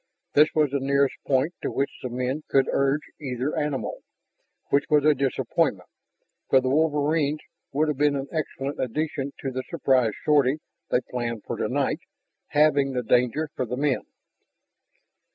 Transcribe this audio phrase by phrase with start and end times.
[0.33, 3.99] This was the nearest point to which the men could urge either animal,
[4.71, 5.89] which was a disappointment,
[6.49, 10.57] for the wolverines would have been an excellent addition to the surprise sortie
[10.89, 11.99] they planned for tonight,
[12.47, 14.07] halving the danger for the men.